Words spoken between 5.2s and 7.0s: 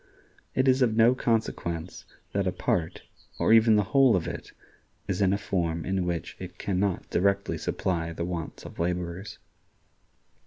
in a form in which it can